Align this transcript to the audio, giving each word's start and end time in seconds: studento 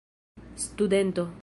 studento 0.55 1.31